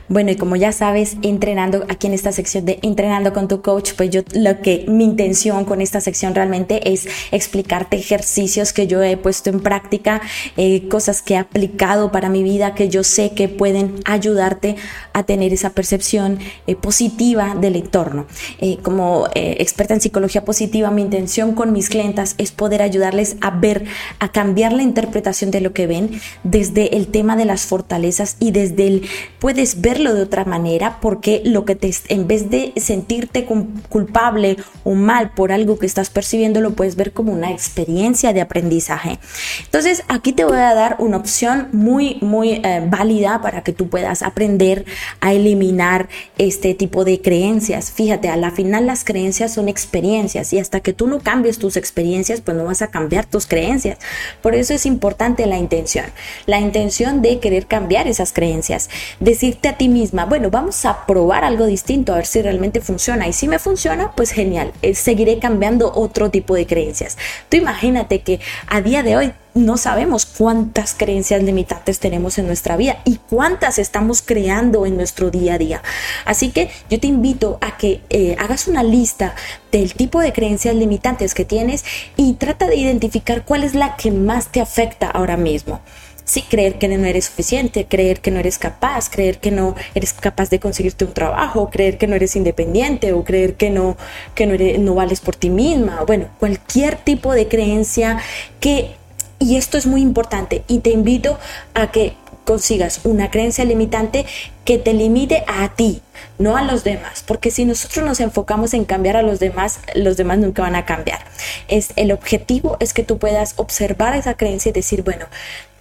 Bueno, 0.08 0.30
y 0.30 0.36
como 0.36 0.56
ya 0.56 0.72
sabes, 0.72 1.18
entrenando 1.24 1.86
aquí 1.90 2.06
en 2.06 2.14
esta 2.14 2.32
sección 2.32 2.64
de 2.66 2.78
entrenando 2.84 3.34
con 3.34 3.48
tu 3.48 3.64
coach, 3.64 3.94
pues 3.98 4.12
yo 4.12 4.22
lo 4.34 4.62
que 4.62 4.86
mi 4.88 5.04
intención 5.04 5.66
con 5.66 5.82
esta 5.82 6.00
sección 6.00 6.36
realmente 6.36 6.92
es 6.94 7.08
explicarte 7.32 7.98
ejercicios 7.98 8.72
que 8.72 8.86
yo 8.86 9.02
he 9.02 9.18
puesto 9.18 9.50
en 9.50 9.62
práctica, 9.62 10.22
eh, 10.58 10.88
cosas 10.90 11.24
que 11.24 11.34
he 11.34 11.38
aplicado 11.38 12.12
para 12.12 12.30
mi 12.30 12.44
vida 12.44 12.76
que 12.76 12.88
yo 12.88 13.04
sé 13.04 13.32
que 13.32 13.50
pueden 13.50 13.96
ayudarte 14.06 14.76
a 15.14 15.24
tener 15.24 15.54
esa 15.54 15.72
percepción 15.72 16.38
eh, 16.68 16.76
positiva 16.76 17.56
del 17.60 17.76
entorno. 17.76 18.28
Eh, 18.60 18.78
como 18.84 19.28
experta 19.34 19.96
en 19.96 20.02
psicología 20.02 20.46
positiva, 20.46 20.92
mi 20.92 21.02
intención 21.02 21.54
con 21.56 21.74
mis 21.74 21.90
clientas 21.90 22.36
es 22.38 22.52
poder 22.52 22.84
ayudarles 22.84 23.38
a 23.42 23.50
ver, 23.50 23.86
a 24.20 24.32
cambiar 24.32 24.72
la 24.72 24.84
interpretación 24.84 25.50
de 25.50 25.62
lo 25.62 25.74
que 25.74 25.88
ven 25.88 26.20
desde 26.44 26.96
el 26.96 27.08
tema 27.08 27.36
de 27.36 27.46
las 27.46 27.66
fortalezas 27.66 28.38
y 28.40 28.52
desde 28.52 28.88
el 28.88 29.10
puedes 29.40 29.82
ver 29.82 29.95
de 29.96 30.22
otra 30.22 30.46
manera 30.46 31.00
porque 31.02 31.42
lo 31.46 31.66
que 31.66 31.75
te 31.75 31.92
en 32.10 32.28
vez 32.28 32.50
de 32.50 32.74
sentirte 32.78 33.46
culpable 33.90 34.58
o 34.84 34.94
mal 34.94 35.32
por 35.32 35.52
algo 35.52 35.80
que 35.80 35.86
estás 35.86 36.10
percibiendo 36.10 36.62
lo 36.62 36.74
puedes 36.74 36.96
ver 36.96 37.14
como 37.14 37.32
una 37.32 37.52
experiencia 37.52 38.34
de 38.34 38.42
aprendizaje. 38.42 39.20
Entonces, 39.64 40.04
aquí 40.08 40.34
te 40.34 40.44
voy 40.44 40.58
a 40.58 40.74
dar 40.74 40.98
una 41.00 41.18
opción 41.18 41.70
muy 41.72 42.18
muy 42.22 42.62
eh, 42.64 42.84
válida 42.88 43.42
para 43.42 43.64
que 43.64 43.72
tú 43.72 43.88
puedas 43.90 44.22
aprender 44.22 44.86
a 45.22 45.34
eliminar 45.34 46.10
este 46.38 46.74
tipo 46.74 47.06
de 47.06 47.22
creencias. 47.22 47.92
Fíjate, 47.92 48.30
a 48.30 48.36
la 48.36 48.52
final 48.52 48.86
las 48.86 49.04
creencias 49.04 49.54
son 49.54 49.70
experiencias 49.70 50.52
y 50.54 50.60
hasta 50.60 50.80
que 50.80 50.94
tú 50.94 51.08
no 51.08 51.20
cambies 51.20 51.60
tus 51.60 51.78
experiencias, 51.78 52.42
pues 52.42 52.58
no 52.58 52.66
vas 52.66 52.82
a 52.82 52.88
cambiar 52.88 53.25
tus 53.25 53.46
creencias. 53.46 53.98
Por 54.42 54.56
eso 54.56 54.74
es 54.74 54.86
importante 54.86 55.46
la 55.46 55.58
intención, 55.58 56.06
la 56.46 56.60
intención 56.60 57.22
de 57.22 57.40
querer 57.40 57.68
cambiar 57.68 58.08
esas 58.08 58.34
creencias, 58.34 58.90
decirte 59.20 59.70
a 59.70 59.78
ti 59.78 59.85
misma, 59.89 60.25
bueno, 60.25 60.50
vamos 60.50 60.86
a 60.86 61.06
probar 61.06 61.44
algo 61.44 61.65
distinto 61.65 62.13
a 62.13 62.18
ver 62.18 62.25
si 62.25 62.42
realmente 62.42 62.82
funciona. 62.82 63.27
Y 63.27 63.34
si 63.34 63.48
me 63.48 63.60
funciona, 63.60 64.12
pues 64.15 64.32
genial, 64.32 64.72
eh, 64.82 64.96
seguiré 64.96 65.39
cambiando 65.39 65.92
otro 65.94 66.30
tipo 66.30 66.56
de 66.56 66.65
creencias. 66.65 67.18
Tú 67.50 67.58
imagínate 67.58 68.22
que 68.22 68.39
a 68.68 68.82
día 68.82 69.04
de 69.04 69.18
hoy 69.18 69.34
no 69.56 69.77
sabemos 69.77 70.25
cuántas 70.25 70.94
creencias 70.94 71.42
limitantes 71.42 72.00
tenemos 72.00 72.38
en 72.38 72.46
nuestra 72.46 72.75
vida 72.75 72.98
y 73.06 73.20
cuántas 73.30 73.80
estamos 73.80 74.22
creando 74.22 74.86
en 74.86 74.98
nuestro 74.98 75.32
día 75.32 75.54
a 75.54 75.58
día. 75.58 75.82
Así 76.25 76.51
que 76.51 76.70
yo 76.89 77.00
te 77.00 77.08
invito 77.08 77.58
a 77.62 77.77
que 77.77 78.01
eh, 78.10 78.36
hagas 78.38 78.68
una 78.68 78.84
lista 78.84 79.34
del 79.72 79.94
tipo 79.94 80.20
de 80.20 80.34
creencias 80.34 80.75
limitantes 80.75 81.34
que 81.34 81.46
tienes 81.46 81.86
y 82.18 82.34
trata 82.34 82.68
de 82.68 82.75
identificar 82.75 83.46
cuál 83.46 83.63
es 83.63 83.75
la 83.75 83.96
que 83.96 84.12
más 84.12 84.51
te 84.51 84.60
afecta 84.60 85.10
ahora 85.10 85.38
mismo. 85.38 85.80
Sí, 86.25 86.41
creer 86.41 86.79
que 86.79 86.88
no 86.88 87.05
eres 87.05 87.25
suficiente, 87.25 87.86
creer 87.86 88.20
que 88.20 88.32
no 88.32 88.39
eres 88.39 88.58
capaz, 88.58 89.10
creer 89.10 89.38
que 89.38 89.51
no 89.51 89.75
eres 89.94 90.12
capaz 90.12 90.50
de 90.50 90.60
conseguirte 90.60 91.05
un 91.05 91.13
trabajo, 91.13 91.70
creer 91.70 92.00
que 92.00 92.08
no 92.08 92.15
eres 92.15 92.36
independiente 92.36 93.13
o 93.13 93.24
creer 93.24 93.53
que 93.53 93.70
no, 93.70 93.96
que 94.34 94.48
no, 94.48 94.55
eres, 94.55 94.79
no 94.79 94.96
vales 94.96 95.22
por 95.22 95.36
ti 95.36 95.51
misma. 95.51 96.03
Bueno, 96.08 96.27
cualquier 96.39 96.96
tipo 96.96 97.32
de 97.34 97.48
creencia 97.48 98.20
que, 98.60 98.96
y 99.38 99.58
esto 99.58 99.77
es 99.77 99.86
muy 99.86 100.01
importante, 100.01 100.63
y 100.67 100.79
te 100.79 100.89
invito 100.89 101.38
a 101.75 101.91
que 101.91 102.15
consigas 102.44 103.01
una 103.03 103.29
creencia 103.29 103.65
limitante 103.65 104.25
que 104.63 104.79
te 104.79 104.94
limite 104.94 105.44
a 105.48 105.75
ti, 105.75 106.01
no 106.39 106.58
a 106.58 106.63
los 106.63 106.84
demás, 106.84 107.24
porque 107.25 107.51
si 107.51 107.65
nosotros 107.65 108.05
nos 108.05 108.20
enfocamos 108.20 108.74
en 108.74 108.86
cambiar 108.86 109.17
a 109.17 109.22
los 109.22 109.39
demás, 109.39 109.79
los 109.94 110.17
demás 110.17 110.39
nunca 110.39 110.63
van 110.63 110.75
a 110.75 110.86
cambiar. 110.86 111.20
Es 111.67 111.89
el 111.98 112.12
objetivo 112.12 112.77
es 112.79 112.94
que 112.94 113.03
tú 113.03 113.20
puedas 113.20 113.53
observar 113.58 114.15
esa 114.15 114.36
creencia 114.36 114.70
y 114.70 114.74
decir, 114.74 115.03
bueno, 115.03 115.25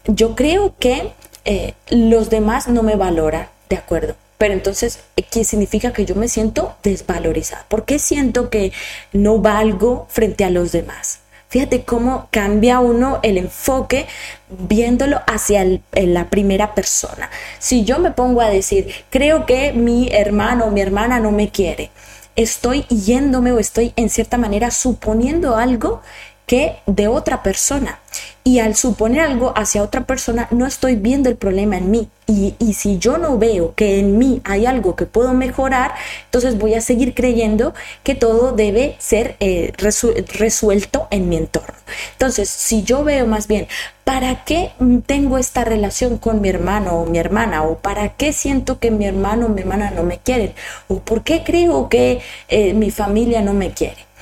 yo 0.06 0.34
creo 0.34 0.74
que 0.78 1.12
eh, 1.44 1.74
los 1.90 2.30
demás 2.30 2.68
no 2.68 2.82
me 2.82 2.96
valoran, 2.96 3.48
de 3.68 3.76
acuerdo. 3.76 4.14
Pero 4.38 4.54
entonces, 4.54 5.00
¿qué 5.30 5.44
significa 5.44 5.92
que 5.92 6.04
yo 6.04 6.14
me 6.14 6.28
siento 6.28 6.74
desvalorizada? 6.82 7.64
¿Por 7.68 7.84
qué 7.84 7.98
siento 7.98 8.50
que 8.50 8.72
no 9.12 9.38
valgo 9.38 10.06
frente 10.10 10.44
a 10.44 10.50
los 10.50 10.72
demás? 10.72 11.20
Fíjate 11.48 11.84
cómo 11.84 12.26
cambia 12.32 12.80
uno 12.80 13.20
el 13.22 13.38
enfoque 13.38 14.06
viéndolo 14.48 15.20
hacia 15.28 15.64
la 15.92 16.28
primera 16.28 16.74
persona. 16.74 17.30
Si 17.60 17.84
yo 17.84 18.00
me 18.00 18.10
pongo 18.10 18.40
a 18.40 18.50
decir, 18.50 18.92
creo 19.08 19.46
que 19.46 19.72
mi 19.72 20.08
hermano 20.10 20.64
o 20.64 20.70
mi 20.72 20.80
hermana 20.80 21.20
no 21.20 21.30
me 21.30 21.50
quiere, 21.50 21.90
estoy 22.34 22.82
yéndome 22.88 23.52
o 23.52 23.60
estoy 23.60 23.92
en 23.94 24.10
cierta 24.10 24.36
manera 24.36 24.72
suponiendo 24.72 25.54
algo 25.54 26.02
que 26.46 26.76
de 26.86 27.08
otra 27.08 27.42
persona. 27.42 28.00
Y 28.44 28.58
al 28.58 28.76
suponer 28.76 29.22
algo 29.22 29.54
hacia 29.56 29.82
otra 29.82 30.04
persona, 30.04 30.48
no 30.50 30.66
estoy 30.66 30.96
viendo 30.96 31.30
el 31.30 31.36
problema 31.36 31.78
en 31.78 31.90
mí. 31.90 32.08
Y, 32.26 32.54
si 32.74 32.98
yo 32.98 33.18
no 33.18 33.38
veo 33.38 33.74
que 33.74 33.98
en 33.98 34.18
mí 34.18 34.40
hay 34.44 34.66
algo 34.66 34.96
que 34.96 35.06
puedo 35.06 35.34
mejorar, 35.34 35.94
entonces 36.26 36.58
voy 36.58 36.74
a 36.74 36.80
seguir 36.80 37.14
creyendo 37.14 37.74
que 38.02 38.14
todo 38.14 38.52
debe 38.52 38.96
ser 38.98 39.36
eh, 39.40 39.72
resuelto 39.76 41.08
en 41.10 41.28
mi 41.28 41.36
entorno. 41.36 41.74
Entonces, 42.12 42.48
si 42.48 42.82
yo 42.82 43.04
veo 43.04 43.26
más 43.26 43.46
bien, 43.46 43.66
¿para 44.04 44.44
qué 44.44 44.72
tengo 45.06 45.38
esta 45.38 45.64
relación 45.64 46.18
con 46.18 46.40
mi 46.40 46.48
hermano 46.48 47.00
o 47.00 47.06
mi 47.06 47.18
hermana? 47.18 47.62
¿O 47.62 47.78
para 47.78 48.10
qué 48.10 48.32
siento 48.32 48.78
que 48.78 48.90
mi 48.90 49.06
hermano 49.06 49.46
o 49.46 49.48
mi 49.48 49.60
hermana 49.60 49.90
no 49.90 50.02
me 50.02 50.18
quieren? 50.18 50.54
¿O 50.88 51.00
por 51.00 51.24
qué 51.24 51.42
creo 51.44 51.88
que 51.88 52.20
eh, 52.48 52.74
mi 52.74 52.90
familia 52.90 53.42
no 53.42 53.54
me 53.54 53.72
quiere? 53.72 54.13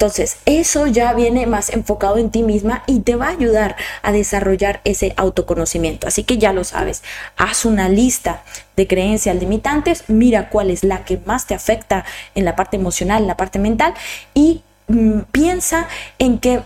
Entonces, 0.00 0.38
eso 0.46 0.86
ya 0.86 1.12
viene 1.12 1.46
más 1.46 1.68
enfocado 1.68 2.16
en 2.16 2.30
ti 2.30 2.42
misma 2.42 2.82
y 2.86 3.00
te 3.00 3.16
va 3.16 3.26
a 3.26 3.32
ayudar 3.32 3.76
a 4.00 4.12
desarrollar 4.12 4.80
ese 4.84 5.12
autoconocimiento. 5.18 6.06
Así 6.06 6.24
que 6.24 6.38
ya 6.38 6.54
lo 6.54 6.64
sabes, 6.64 7.02
haz 7.36 7.66
una 7.66 7.90
lista 7.90 8.42
de 8.76 8.86
creencias 8.86 9.36
limitantes, 9.36 10.04
mira 10.08 10.48
cuál 10.48 10.70
es 10.70 10.84
la 10.84 11.04
que 11.04 11.20
más 11.26 11.46
te 11.46 11.54
afecta 11.54 12.06
en 12.34 12.46
la 12.46 12.56
parte 12.56 12.78
emocional, 12.78 13.20
en 13.20 13.28
la 13.28 13.36
parte 13.36 13.58
mental 13.58 13.92
y 14.32 14.62
mm, 14.88 15.18
piensa 15.32 15.86
en 16.18 16.38
que 16.38 16.62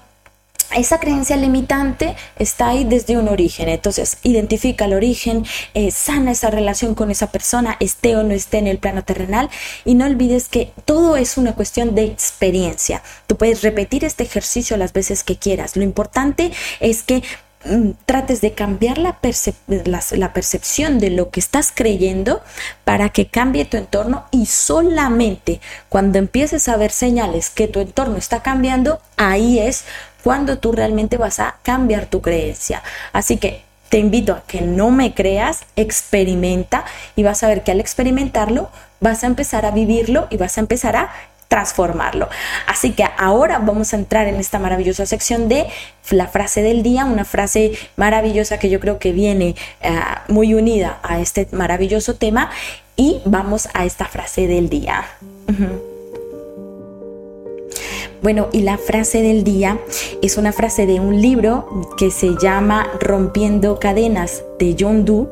esa 0.77 0.99
creencia 0.99 1.37
limitante 1.37 2.17
está 2.39 2.69
ahí 2.69 2.85
desde 2.85 3.17
un 3.17 3.29
origen. 3.29 3.69
Entonces, 3.69 4.19
identifica 4.23 4.87
el 4.87 4.95
origen, 4.95 5.45
eh, 5.75 5.91
sana 5.91 6.33
esa 6.33 6.51
relación 6.51 6.95
con 6.95 7.11
esa 7.11 7.31
persona, 7.31 7.77
esté 7.81 8.17
o 8.17 8.23
no 8.23 8.35
esté 8.35 8.59
en 8.59 8.67
el 8.67 8.79
plano 8.79 9.05
terrenal. 9.05 9.51
Y 9.85 9.95
no 9.95 10.07
olvides 10.07 10.49
que 10.49 10.73
todo 10.85 11.17
es 11.17 11.37
una 11.37 11.55
cuestión 11.55 11.95
de 11.95 12.05
experiencia. 12.05 13.03
Tú 13.27 13.37
puedes 13.37 13.63
repetir 13.63 14.05
este 14.05 14.25
ejercicio 14.25 14.77
las 14.77 14.93
veces 14.93 15.25
que 15.25 15.37
quieras. 15.37 15.77
Lo 15.77 15.83
importante 15.83 16.53
es 16.81 17.03
que 17.03 17.23
mm, 17.65 17.91
trates 18.07 18.41
de 18.41 18.53
cambiar 18.53 18.99
la, 18.99 19.19
la, 19.67 20.33
percepción 20.33 20.99
de 20.99 21.11
lo 21.11 21.31
que 21.31 21.41
estás 21.41 21.73
creyendo 21.75 22.43
para 22.85 23.09
que 23.11 23.27
cambie 23.27 23.65
tu 23.65 23.77
entorno 23.77 24.25
y 24.31 24.47
solamente 24.47 25.61
cuando 25.89 26.19
empieces 26.19 26.69
a 26.69 26.77
ver 26.77 26.91
señales 26.91 27.51
que 27.51 27.69
tu 27.69 27.81
entorno 27.81 28.17
está 28.17 28.43
cambiando, 28.43 29.01
ahí 29.17 29.59
es 29.59 29.85
cuando 30.25 30.59
tú 30.59 30.73
realmente 30.73 31.19
vas 31.19 31.39
a 31.39 31.57
cambiar 31.63 32.07
tu 32.07 32.23
creencia. 32.23 32.83
Así 33.13 33.37
que 33.37 33.63
te 33.91 33.99
invito 33.99 34.33
a 34.33 34.43
que 34.47 34.63
no 34.63 34.91
me 34.91 35.15
creas, 35.15 35.67
experimenta 35.77 36.85
y 37.15 37.23
vas 37.23 37.45
a 37.45 37.49
ver 37.49 37.63
que 37.63 37.71
al 37.71 37.79
experimentarlo 37.79 38.71
vas 39.01 39.23
a 39.23 39.27
empezar 39.27 39.67
a 39.67 39.71
vivirlo 39.71 40.27
y 40.31 40.39
vas 40.39 40.57
a 40.57 40.63
empezar 40.63 40.97
a 40.97 41.13
transformarlo. 41.49 42.29
Así 42.67 42.93
que 42.93 43.05
ahora 43.19 43.59
vamos 43.59 43.93
a 43.93 43.97
entrar 43.97 44.27
en 44.27 44.37
esta 44.37 44.59
maravillosa 44.59 45.05
sección 45.07 45.49
de 45.49 45.67
la 46.11 46.27
frase 46.27 46.63
del 46.63 46.83
día, 46.83 47.05
una 47.05 47.25
frase 47.25 47.73
maravillosa 47.97 48.59
que 48.59 48.71
yo 48.71 48.81
creo 48.81 48.99
que 48.99 49.13
viene 49.13 49.55
eh, 49.83 50.01
muy 50.29 50.55
unida 50.55 50.99
a 51.03 51.21
este 51.21 51.47
maravilloso 51.53 52.17
tema 52.17 52.51
y 52.97 53.21
vamos 53.27 53.69
a 53.75 53.85
esta 53.85 54.07
frase 54.07 54.49
del 54.49 54.71
día. 54.71 55.05
Bueno, 58.25 58.49
y 58.53 58.63
la 58.63 58.79
frase 58.79 59.21
del 59.21 59.45
día 59.45 59.79
es 60.23 60.39
una 60.39 60.51
frase 60.51 60.87
de 60.87 60.99
un 60.99 61.21
libro 61.21 61.69
que 61.99 62.11
se 62.11 62.31
llama 62.41 62.91
Rompiendo 62.99 63.79
Cadenas 63.79 64.45
de 64.59 64.75
John 64.81 65.05
Doe. 65.05 65.27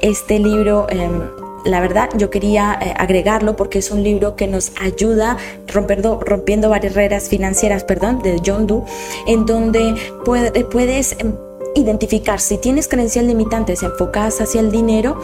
Este 0.00 0.38
libro... 0.38 0.86
Em, 0.88 1.20
la 1.66 1.82
verdad 1.82 2.08
yo 2.16 2.30
quería 2.30 2.78
eh, 2.80 2.94
agregarlo 2.96 3.54
porque 3.54 3.80
es 3.80 3.90
un 3.90 4.02
libro 4.02 4.34
que 4.34 4.46
nos 4.46 4.72
ayuda 4.80 5.36
rompiendo, 5.66 6.18
rompiendo 6.18 6.70
barreras 6.70 7.28
financieras, 7.28 7.84
perdón, 7.84 8.22
de 8.22 8.40
John 8.42 8.66
Doe, 8.66 8.84
en 9.26 9.44
donde 9.44 9.94
puedes 10.24 11.16
em, 11.18 11.34
identificar 11.74 12.40
si 12.40 12.56
tienes 12.56 12.88
creencias 12.88 13.26
limitantes 13.26 13.82
enfocadas 13.82 14.40
hacia 14.40 14.62
el 14.62 14.70
dinero, 14.70 15.20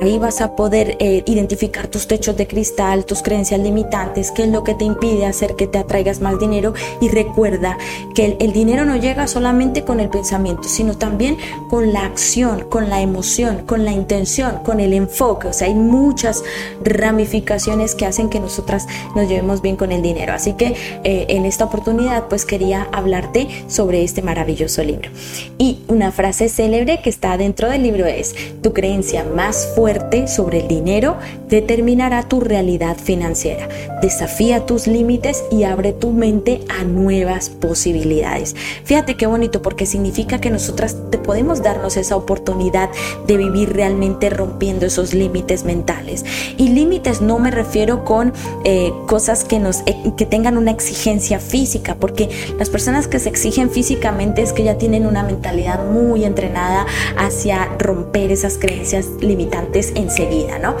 ahí 0.00 0.18
vas 0.18 0.40
a 0.40 0.54
poder 0.54 0.96
eh, 1.00 1.22
identificar 1.26 1.88
tus 1.88 2.06
techos 2.06 2.36
de 2.36 2.46
cristal, 2.46 3.04
tus 3.04 3.22
creencias 3.22 3.60
limitantes, 3.60 4.30
qué 4.30 4.44
es 4.44 4.48
lo 4.48 4.64
que 4.64 4.74
te 4.74 4.84
impide 4.84 5.26
hacer 5.26 5.56
que 5.56 5.66
te 5.66 5.78
atraigas 5.78 6.20
más 6.20 6.38
dinero 6.38 6.74
y 7.00 7.08
recuerda 7.08 7.78
que 8.14 8.36
el, 8.38 8.52
dinero 8.52 8.84
no 8.84 8.96
llega 8.96 9.26
solamente 9.26 9.84
con 9.84 10.00
el 10.00 10.08
pensamiento, 10.08 10.68
sino 10.68 10.96
también 10.96 11.36
con 11.68 11.92
la 11.92 12.04
acción, 12.04 12.64
con 12.68 12.88
la 12.88 13.00
emoción, 13.00 13.64
con 13.66 13.84
la 13.84 13.92
intención, 13.92 14.58
con 14.64 14.80
el 14.80 14.92
enfoque. 14.92 15.48
O 15.48 15.52
sea, 15.52 15.68
hay 15.68 15.74
muchas 15.74 16.42
ramificaciones 16.82 17.94
que 17.94 18.06
hacen 18.06 18.30
que 18.30 18.40
nosotras 18.40 18.86
nos 19.14 19.28
llevemos 19.28 19.62
bien 19.62 19.76
con 19.76 19.92
el 19.92 20.02
dinero. 20.02 20.32
Así 20.32 20.54
que 20.54 20.74
eh, 21.04 21.26
en 21.28 21.44
esta 21.44 21.64
oportunidad 21.64 22.28
pues 22.28 22.44
quería 22.44 22.88
hablarte 22.92 23.48
sobre 23.68 24.02
este 24.02 24.22
maravilloso 24.22 24.82
libro. 24.82 25.10
Y 25.58 25.80
una 25.88 26.12
frase 26.12 26.48
célebre 26.48 27.00
que 27.02 27.10
está 27.10 27.36
dentro 27.36 27.68
del 27.68 27.82
libro 27.82 28.06
es, 28.06 28.34
tu 28.62 28.72
creencia 28.72 29.24
más 29.24 29.68
fuerte 29.78 30.26
sobre 30.26 30.58
el 30.58 30.66
dinero 30.66 31.18
determinará 31.48 32.24
tu 32.24 32.40
realidad 32.40 32.96
financiera. 32.96 33.68
Desafía 34.02 34.66
tus 34.66 34.88
límites 34.88 35.44
y 35.52 35.62
abre 35.62 35.92
tu 35.92 36.10
mente 36.10 36.62
a 36.68 36.82
nuevas 36.82 37.48
posibilidades. 37.48 38.56
Fíjate 38.82 39.16
qué 39.16 39.28
bonito 39.28 39.62
porque 39.62 39.86
significa 39.86 40.40
que 40.40 40.50
nosotras 40.50 40.96
te 41.12 41.18
podemos 41.18 41.62
darnos 41.62 41.96
esa 41.96 42.16
oportunidad 42.16 42.90
de 43.28 43.36
vivir 43.36 43.72
realmente 43.72 44.30
rompiendo 44.30 44.84
esos 44.84 45.14
límites 45.14 45.62
mentales. 45.62 46.24
Y 46.56 46.70
límites 46.70 47.20
no 47.20 47.38
me 47.38 47.52
refiero 47.52 48.04
con 48.04 48.32
eh, 48.64 48.92
cosas 49.06 49.44
que 49.44 49.60
nos 49.60 49.82
eh, 49.86 49.96
que 50.16 50.26
tengan 50.26 50.58
una 50.58 50.72
exigencia 50.72 51.38
física, 51.38 51.94
porque 51.94 52.28
las 52.58 52.68
personas 52.68 53.06
que 53.06 53.20
se 53.20 53.28
exigen 53.28 53.70
físicamente 53.70 54.42
es 54.42 54.52
que 54.52 54.64
ya 54.64 54.76
tienen 54.76 55.06
una 55.06 55.22
mentalidad 55.22 55.88
muy 55.88 56.24
entrenada 56.24 56.84
hacia 57.16 57.66
romper 57.78 58.32
esas 58.32 58.58
creencias 58.58 59.06
limitantes 59.20 59.67
enseguida, 59.72 60.58
¿no? 60.58 60.74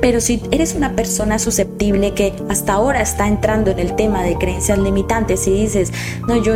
Pero 0.00 0.20
si 0.20 0.42
eres 0.50 0.74
una 0.74 0.94
persona 0.94 1.38
susceptible 1.38 2.12
que 2.14 2.32
hasta 2.48 2.74
ahora 2.74 3.00
está 3.00 3.26
entrando 3.26 3.70
en 3.70 3.78
el 3.78 3.96
tema 3.96 4.22
de 4.22 4.36
creencias 4.36 4.78
limitantes 4.78 5.46
y 5.46 5.52
dices, 5.52 5.92
no, 6.28 6.36
yo, 6.36 6.54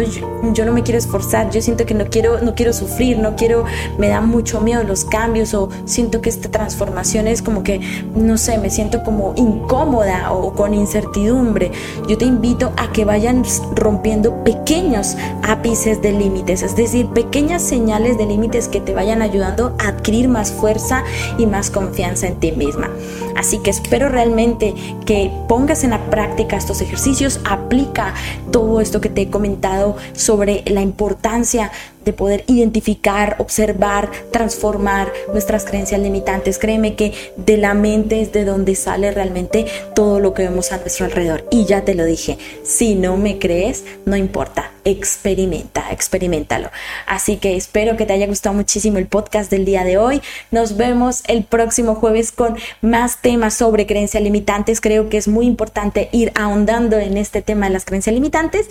yo, 0.52 0.64
no 0.64 0.73
me 0.73 0.83
quiero 0.83 0.99
esforzar, 0.99 1.50
yo 1.50 1.61
siento 1.61 1.87
que 1.87 1.95
no 1.95 2.07
quiero, 2.07 2.40
no 2.40 2.54
quiero 2.54 2.73
sufrir, 2.73 3.18
no 3.18 3.37
quiero, 3.37 3.64
me 3.99 4.09
da 4.09 4.21
mucho 4.21 4.61
miedo 4.61 4.83
los 4.85 5.04
cambios 5.04 5.54
o 5.54 5.68
siento 5.85 6.21
que 6.21 6.28
esta 6.28 6.50
transformación 6.50 7.26
es 7.26 7.42
como 7.42 7.62
que, 7.62 7.80
no 8.14 8.38
sé, 8.38 8.59
me 8.59 8.71
siento 8.71 9.02
como 9.02 9.35
incómoda 9.37 10.33
o 10.33 10.52
con 10.54 10.75
incertidumbre, 10.75 11.73
yo 12.09 12.18
te 12.18 12.25
invito 12.25 12.73
a 12.76 12.92
que 12.92 13.04
vayan 13.04 13.45
rompiendo 13.75 14.45
pequeños 14.45 15.16
ápices 15.42 16.02
de 16.02 16.12
límites, 16.12 16.62
es 16.62 16.76
decir, 16.76 17.07
pequeñas 17.09 17.62
señales 17.62 18.18
de 18.18 18.26
límites 18.26 18.68
que 18.68 18.80
te 18.80 18.95
vayan 18.95 19.23
ayudando 19.23 19.75
a 19.78 19.88
adquirir 19.88 20.28
más 20.28 20.52
fuerza 20.52 21.04
y 21.38 21.47
más 21.47 21.71
confianza 21.71 21.77
en 21.80 22.40
ti 22.40 22.52
misma. 22.52 22.90
Así 23.37 23.58
que 23.58 23.70
espero 23.70 24.08
realmente 24.08 24.75
que 25.06 25.30
pongas 25.49 25.85
en 25.85 25.90
la 25.90 26.11
práctica 26.11 26.56
estos 26.56 26.80
ejercicios, 26.80 27.40
aplica 27.44 28.14
todo 28.50 28.80
esto 28.80 29.00
que 29.00 29.08
te 29.08 29.23
he 29.23 29.30
comentado 29.30 29.97
sobre 30.12 30.62
la 30.66 30.82
importancia 30.82 31.70
de 32.09 32.15
poder 32.15 32.43
identificar, 32.47 33.37
observar, 33.38 34.11
transformar 34.33 35.12
nuestras 35.31 35.67
creencias 35.67 36.00
limitantes. 36.00 36.59
Créeme 36.59 36.95
que 36.97 37.12
de 37.37 37.59
la 37.59 37.75
mente 37.75 38.23
es 38.23 38.33
de 38.33 38.47
donde 38.47 38.75
sale 38.77 39.11
realmente 39.11 39.67
todo 39.95 40.19
lo 40.19 40.33
que 40.33 40.45
vemos 40.45 40.73
a 40.73 40.79
nuestro 40.79 41.05
alrededor. 41.05 41.47
Y 41.50 41.67
ya 41.67 41.85
te 41.85 41.95
lo 41.95 42.07
dije, 42.07 42.38
si 42.62 42.95
no 42.95 43.19
me 43.19 43.38
crees, 43.38 43.85
no 44.07 44.17
importa, 44.17 44.73
experimenta, 44.87 45.93
experimentalo. 45.93 46.71
Así 47.07 47.37
que 47.37 47.57
espero 47.57 47.99
que 47.99 48.07
te 48.07 48.15
haya 48.15 48.27
gustado 48.27 48.55
muchísimo 48.55 48.97
el 48.97 49.07
podcast 49.07 49.50
del 49.50 49.67
día 49.67 49.85
de 49.85 49.99
hoy. 49.99 50.23
Nos 50.50 50.79
vemos 50.79 51.23
el 51.27 51.45
próximo 51.45 51.95
jueves 51.95 52.33
con 52.33 52.57
más 52.81 53.21
temas 53.21 53.53
sobre 53.53 53.87
creencias 53.87 54.23
limitantes. 54.23 54.81
Creo 54.81 55.11
que 55.11 55.19
es 55.19 55.29
muy 55.29 55.45
importante 55.45 56.09
ir 56.12 56.33
ahondando 56.35 56.97
en 56.97 57.19
este 57.19 57.43
tema 57.43 57.67
de 57.67 57.75
las 57.75 57.85
creencias 57.85 58.15
limitantes. 58.15 58.69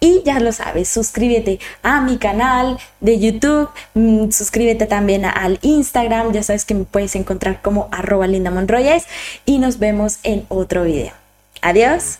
Y 0.00 0.22
ya 0.24 0.40
lo 0.40 0.52
sabes, 0.52 0.88
suscríbete 0.88 1.58
a 1.82 2.00
mi 2.00 2.18
canal 2.18 2.78
de 3.00 3.18
YouTube, 3.18 3.70
mm, 3.94 4.30
suscríbete 4.30 4.86
también 4.86 5.24
al 5.24 5.58
Instagram, 5.62 6.32
ya 6.32 6.42
sabes 6.42 6.64
que 6.64 6.74
me 6.74 6.84
puedes 6.84 7.16
encontrar 7.16 7.62
como 7.62 7.88
arroba 7.92 8.26
linda 8.26 8.52
y 9.44 9.58
nos 9.58 9.78
vemos 9.78 10.18
en 10.22 10.44
otro 10.48 10.84
video. 10.84 11.12
Adiós. 11.62 12.18